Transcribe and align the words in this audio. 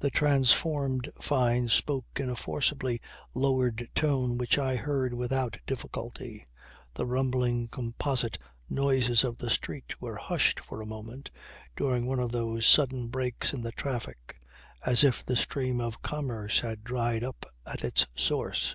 The 0.00 0.08
transformed 0.08 1.10
Fyne 1.20 1.68
spoke 1.68 2.06
in 2.18 2.30
a 2.30 2.36
forcibly 2.36 3.02
lowered 3.34 3.86
tone 3.94 4.38
which 4.38 4.56
I 4.58 4.76
heard 4.76 5.12
without 5.12 5.58
difficulty. 5.66 6.42
The 6.94 7.04
rumbling, 7.04 7.68
composite 7.70 8.38
noises 8.70 9.24
of 9.24 9.36
the 9.36 9.50
street 9.50 10.00
were 10.00 10.16
hushed 10.16 10.58
for 10.60 10.80
a 10.80 10.86
moment, 10.86 11.30
during 11.76 12.06
one 12.06 12.18
of 12.18 12.32
these 12.32 12.64
sudden 12.64 13.08
breaks 13.08 13.52
in 13.52 13.60
the 13.62 13.72
traffic 13.72 14.40
as 14.86 15.04
if 15.04 15.22
the 15.22 15.36
stream 15.36 15.82
of 15.82 16.00
commerce 16.00 16.60
had 16.60 16.82
dried 16.82 17.22
up 17.22 17.44
at 17.66 17.84
its 17.84 18.06
source. 18.14 18.74